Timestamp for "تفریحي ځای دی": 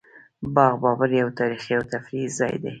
1.93-2.69